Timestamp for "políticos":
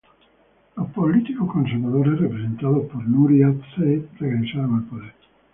0.93-1.51